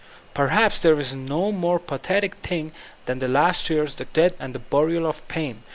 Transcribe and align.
Perhaps 0.33 0.79
there 0.79 0.99
is 0.99 1.13
no 1.15 1.51
more 1.51 1.77
pathetic 1.77 2.33
thing 2.37 2.71
than 3.05 3.19
the 3.19 3.27
last 3.27 3.69
years, 3.69 3.93
the 3.93 4.05
death, 4.05 4.33
and 4.39 4.55
the 4.55 4.57
burial 4.57 5.05
of 5.05 5.27
Paine. 5.27 5.61